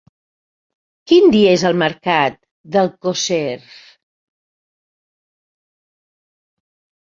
[1.09, 2.39] Quin dia és el mercat
[2.77, 3.51] d'Alcosser?